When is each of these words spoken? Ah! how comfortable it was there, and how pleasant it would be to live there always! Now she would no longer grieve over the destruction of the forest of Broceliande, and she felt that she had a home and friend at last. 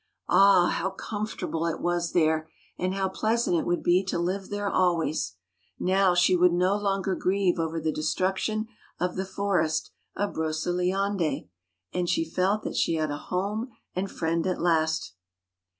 Ah! 0.29 0.69
how 0.69 0.89
comfortable 0.89 1.67
it 1.67 1.79
was 1.79 2.11
there, 2.13 2.49
and 2.75 2.95
how 2.95 3.07
pleasant 3.07 3.55
it 3.55 3.67
would 3.67 3.83
be 3.83 4.03
to 4.05 4.17
live 4.17 4.49
there 4.49 4.67
always! 4.67 5.35
Now 5.79 6.15
she 6.15 6.35
would 6.35 6.53
no 6.53 6.75
longer 6.75 7.13
grieve 7.13 7.59
over 7.59 7.79
the 7.79 7.91
destruction 7.91 8.67
of 8.99 9.15
the 9.15 9.25
forest 9.27 9.91
of 10.15 10.33
Broceliande, 10.33 11.49
and 11.93 12.09
she 12.09 12.25
felt 12.25 12.63
that 12.63 12.75
she 12.75 12.95
had 12.95 13.11
a 13.11 13.17
home 13.29 13.73
and 13.95 14.09
friend 14.09 14.47
at 14.47 14.59
last. 14.59 15.13